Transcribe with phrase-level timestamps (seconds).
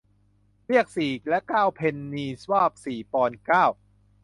[0.67, 3.65] เรียกสี่และเก้าเพนนีว่าสี่ปอนด์เก้า